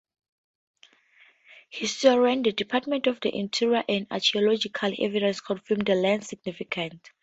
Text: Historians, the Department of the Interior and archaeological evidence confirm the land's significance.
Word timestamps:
Historians, 1.69 2.43
the 2.45 2.53
Department 2.53 3.05
of 3.05 3.19
the 3.19 3.31
Interior 3.37 3.83
and 3.87 4.07
archaeological 4.09 4.91
evidence 4.97 5.41
confirm 5.41 5.77
the 5.81 5.93
land's 5.93 6.27
significance. 6.29 7.01